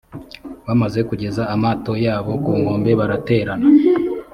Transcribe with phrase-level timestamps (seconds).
[0.67, 3.67] bamaze kugeza amato yabo ku nkombe, baraterana.